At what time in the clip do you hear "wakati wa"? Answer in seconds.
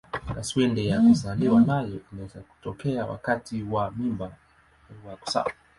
3.05-3.91